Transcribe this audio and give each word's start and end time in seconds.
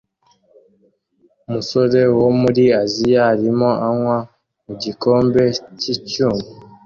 Umusore 1.47 1.99
wo 2.19 2.27
muri 2.41 2.63
Aziya 2.81 3.21
arimo 3.33 3.69
anywa 3.87 4.17
mu 4.63 4.73
gikombe 4.83 5.43
cy'icyuma 5.79 6.43